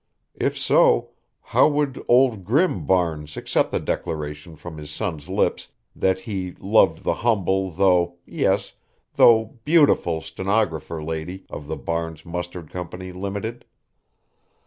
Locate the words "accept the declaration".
3.37-4.55